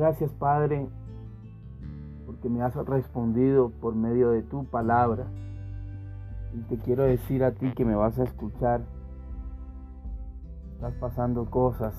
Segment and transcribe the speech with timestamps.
[0.00, 0.88] Gracias Padre,
[2.24, 5.26] porque me has respondido por medio de tu palabra.
[6.54, 8.80] Y te quiero decir a ti que me vas a escuchar.
[10.74, 11.94] Estás pasando cosas,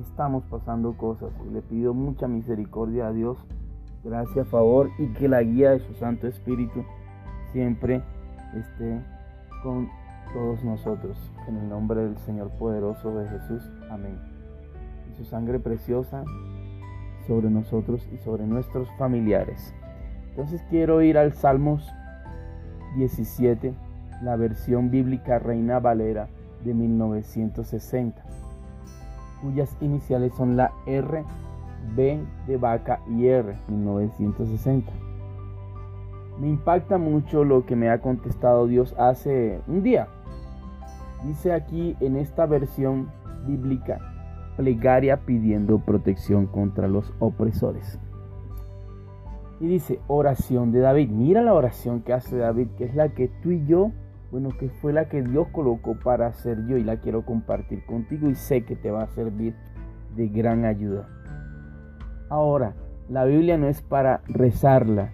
[0.00, 3.38] estamos pasando cosas y le pido mucha misericordia a Dios,
[4.02, 6.84] gracias, favor y que la guía de su Santo Espíritu
[7.52, 8.02] siempre
[8.54, 9.00] esté
[9.62, 9.88] con
[10.32, 11.18] todos nosotros.
[11.48, 13.62] En el nombre del Señor poderoso de Jesús.
[13.90, 14.18] Amén.
[15.10, 16.24] Y su sangre preciosa
[17.26, 19.74] sobre nosotros y sobre nuestros familiares.
[20.30, 21.88] Entonces quiero ir al Salmos
[22.96, 23.74] 17,
[24.22, 26.28] la versión bíblica Reina Valera
[26.64, 28.22] de 1960,
[29.42, 31.24] cuyas iniciales son la R,
[31.94, 34.92] B de vaca y R, 1960.
[36.40, 40.08] Me impacta mucho lo que me ha contestado Dios hace un día.
[41.26, 43.10] Dice aquí en esta versión
[43.46, 43.98] bíblica,
[44.56, 47.98] plegaria pidiendo protección contra los opresores.
[49.58, 51.10] Y dice, oración de David.
[51.10, 53.90] Mira la oración que hace David, que es la que tú y yo,
[54.30, 58.28] bueno, que fue la que Dios colocó para hacer yo y la quiero compartir contigo
[58.28, 59.54] y sé que te va a servir
[60.14, 61.08] de gran ayuda.
[62.28, 62.74] Ahora,
[63.08, 65.12] la Biblia no es para rezarla.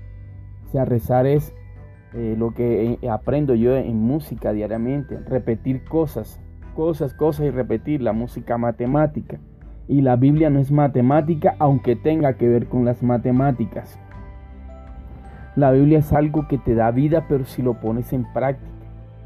[0.66, 1.54] O sea, rezar es
[2.14, 6.40] eh, lo que eh, aprendo yo en música diariamente, repetir cosas,
[6.74, 9.38] cosas, cosas y repetir la música matemática.
[9.88, 13.98] Y la Biblia no es matemática, aunque tenga que ver con las matemáticas.
[15.56, 18.70] La Biblia es algo que te da vida, pero si lo pones en práctica,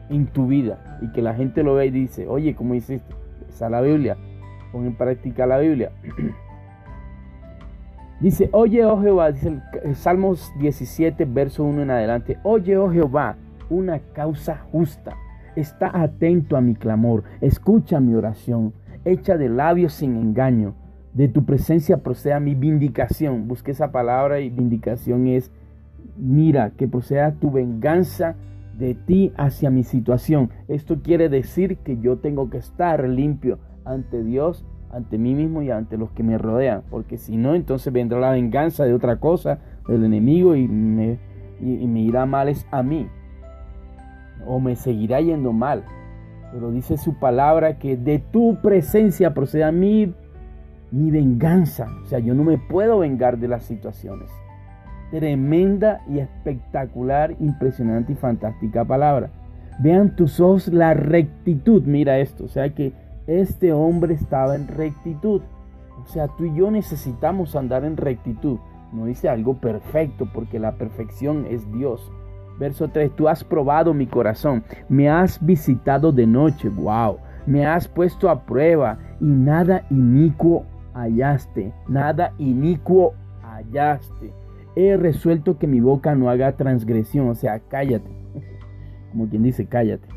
[0.08, 3.14] en tu vida, y que la gente lo ve y dice, oye, ¿cómo hiciste?
[3.48, 4.16] Esa es la Biblia.
[4.72, 5.90] Pon en práctica la Biblia.
[8.20, 13.36] dice, oye, oh Jehová, dice el Salmos 17, verso 1 en adelante, oye, oh Jehová,
[13.70, 15.16] una causa justa
[15.56, 20.74] está atento a mi clamor, escucha mi oración, hecha de labios sin engaño.
[21.14, 23.48] De tu presencia proceda mi vindicación.
[23.48, 25.50] Busque esa palabra y vindicación es,
[26.18, 28.34] mira, que proceda tu venganza
[28.78, 30.50] de ti hacia mi situación.
[30.68, 35.70] Esto quiere decir que yo tengo que estar limpio ante Dios, ante mí mismo y
[35.70, 36.82] ante los que me rodean.
[36.90, 39.58] Porque si no, entonces vendrá la venganza de otra cosa,
[39.88, 41.18] del enemigo, y me,
[41.60, 43.08] y, me irá males a mí
[44.46, 45.84] o me seguirá yendo mal.
[46.52, 50.14] Pero dice su palabra que de tu presencia proceda mi,
[50.90, 51.88] mi venganza.
[52.02, 54.30] O sea, yo no me puedo vengar de las situaciones.
[55.10, 59.30] Tremenda y espectacular, impresionante y fantástica palabra.
[59.78, 61.82] Vean tus ojos la rectitud.
[61.84, 62.44] Mira esto.
[62.44, 62.92] O sea que
[63.26, 65.42] este hombre estaba en rectitud.
[66.02, 68.58] O sea, tú y yo necesitamos andar en rectitud.
[68.92, 72.10] No dice algo perfecto porque la perfección es Dios.
[72.58, 77.86] Verso 3, tú has probado mi corazón, me has visitado de noche, wow, me has
[77.86, 84.32] puesto a prueba y nada inicuo hallaste, nada inicuo hallaste.
[84.74, 88.10] He resuelto que mi boca no haga transgresión, o sea, cállate.
[89.12, 90.08] Como quien dice, cállate.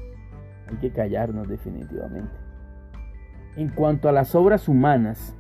[0.70, 2.49] Hay que callarnos definitivamente.
[3.60, 5.36] En cuanto a las obras humanas,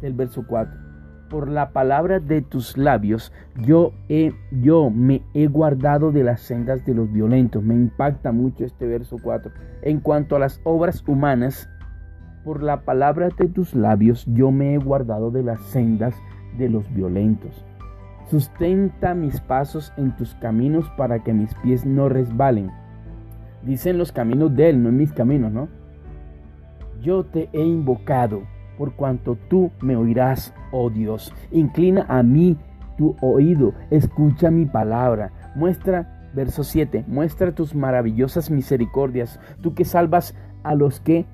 [0.00, 0.80] del verso 4,
[1.30, 6.84] por la palabra de tus labios, yo, he, yo me he guardado de las sendas
[6.84, 7.62] de los violentos.
[7.62, 9.52] Me impacta mucho este verso 4.
[9.82, 11.70] En cuanto a las obras humanas,
[12.44, 16.16] por la palabra de tus labios, yo me he guardado de las sendas
[16.58, 17.64] de los violentos.
[18.28, 22.72] Sustenta mis pasos en tus caminos para que mis pies no resbalen.
[23.62, 25.68] Dicen los caminos de Él, no en mis caminos, ¿no?
[27.02, 28.42] Yo te he invocado
[28.76, 31.32] por cuanto tú me oirás, oh Dios.
[31.50, 32.56] Inclina a mí
[32.96, 35.32] tu oído, escucha mi palabra.
[35.54, 41.26] Muestra, verso 7, muestra tus maravillosas misericordias, tú que salvas a los que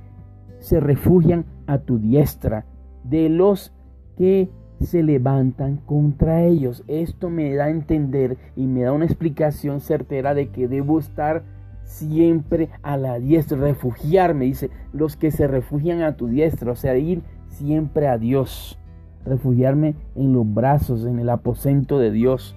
[0.58, 2.66] se refugian a tu diestra,
[3.04, 3.72] de los
[4.16, 6.84] que se levantan contra ellos.
[6.86, 11.42] Esto me da a entender y me da una explicación certera de que debo estar
[11.84, 16.96] siempre a la diestra, refugiarme, dice, los que se refugian a tu diestra, o sea,
[16.96, 18.78] ir siempre a Dios,
[19.24, 22.56] refugiarme en los brazos, en el aposento de Dios.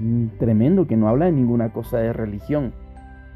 [0.00, 2.72] Mm, tremendo que no habla de ninguna cosa de religión,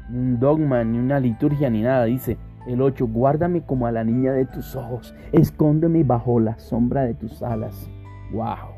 [0.09, 2.05] ni un dogma, ni una liturgia, ni nada.
[2.05, 2.37] Dice
[2.67, 7.13] el 8, guárdame como a la niña de tus ojos, escóndeme bajo la sombra de
[7.13, 7.89] tus alas.
[8.31, 8.68] ¡Wow!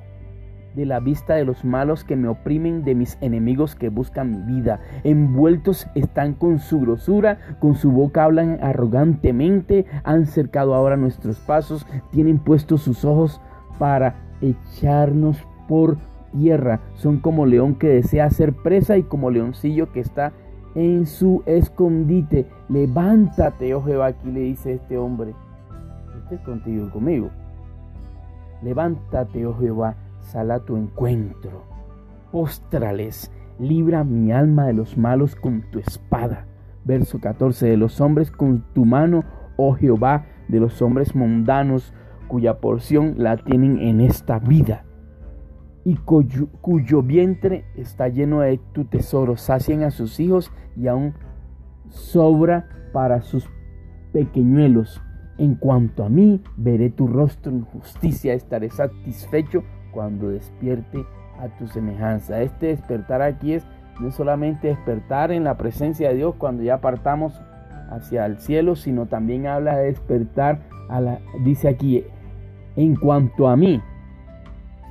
[0.76, 4.60] De la vista de los malos que me oprimen, de mis enemigos que buscan mi
[4.60, 4.80] vida.
[5.04, 11.86] Envueltos están con su grosura, con su boca hablan arrogantemente, han cercado ahora nuestros pasos,
[12.12, 13.42] tienen puestos sus ojos
[13.78, 15.38] para echarnos
[15.68, 15.98] por
[16.32, 16.80] tierra.
[16.96, 20.32] Son como león que desea ser presa y como leoncillo que está
[20.76, 22.48] en su escondite.
[22.70, 25.34] Levántate, oh Jehová, aquí le dice este hombre.
[26.24, 27.30] Esté contigo y conmigo.
[28.62, 29.96] Levántate, oh Jehová,
[30.32, 31.64] sal a tu encuentro.
[32.32, 36.48] Póstrales, libra mi alma de los malos con tu espada.
[36.86, 39.24] Verso 14, de los hombres con tu mano,
[39.58, 41.94] oh Jehová, de los hombres mundanos,
[42.28, 44.86] cuya porción la tienen en esta vida
[45.84, 51.14] y cuyo, vientre está lleno de tu tesoro, sacien a sus hijos y aún
[51.90, 53.50] sobra para sus
[54.14, 55.02] pequeñuelos.
[55.38, 61.06] En cuanto a mí, veré tu rostro en justicia, estaré satisfecho cuando despierte
[61.40, 62.42] a tu semejanza.
[62.42, 63.66] Este despertar aquí es
[64.00, 67.40] no solamente despertar en la presencia de Dios cuando ya partamos
[67.90, 70.60] hacia el cielo, sino también habla de despertar
[70.90, 72.04] a la, dice aquí,
[72.76, 73.82] en cuanto a mí,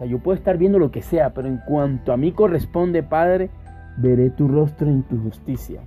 [0.09, 3.51] yo puedo estar viendo lo que sea, pero en cuanto a mí corresponde, Padre,
[3.99, 5.81] veré tu rostro en tu justicia.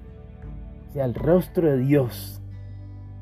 [0.89, 2.42] O sea, el rostro de Dios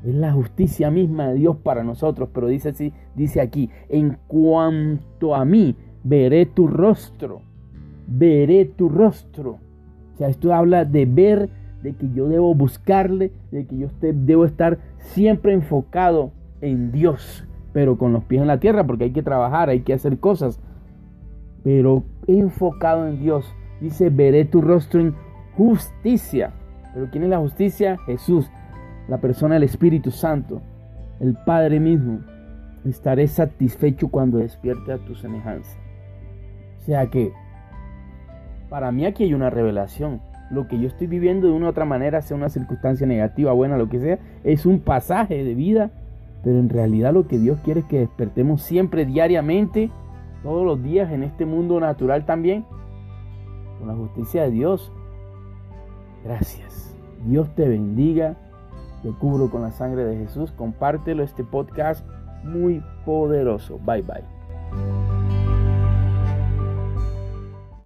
[0.04, 5.34] es la justicia misma de Dios para nosotros, pero dice así, dice aquí, en cuanto
[5.34, 7.42] a mí, veré tu rostro.
[8.06, 9.58] Veré tu rostro.
[10.14, 11.48] O sea, esto habla de ver,
[11.82, 17.96] de que yo debo buscarle, de que yo debo estar siempre enfocado en Dios, pero
[17.96, 20.60] con los pies en la tierra, porque hay que trabajar, hay que hacer cosas
[21.62, 23.54] pero enfocado en Dios.
[23.80, 25.14] Dice, veré tu rostro en
[25.56, 26.52] justicia.
[26.94, 27.98] Pero ¿quién es la justicia?
[28.06, 28.50] Jesús,
[29.08, 30.62] la persona del Espíritu Santo,
[31.20, 32.20] el Padre mismo.
[32.84, 35.78] Estaré satisfecho cuando despierte a tu semejanza.
[36.78, 37.32] O sea que,
[38.68, 40.20] para mí aquí hay una revelación.
[40.50, 43.78] Lo que yo estoy viviendo de una u otra manera, sea una circunstancia negativa, buena,
[43.78, 45.90] lo que sea, es un pasaje de vida.
[46.42, 49.90] Pero en realidad lo que Dios quiere es que despertemos siempre, diariamente,
[50.42, 52.64] todos los días en este mundo natural también,
[53.78, 54.92] con la justicia de Dios.
[56.24, 56.96] Gracias.
[57.24, 58.36] Dios te bendiga.
[59.02, 60.52] Te cubro con la sangre de Jesús.
[60.52, 62.06] Compártelo este podcast
[62.44, 63.78] muy poderoso.
[63.84, 64.41] Bye bye.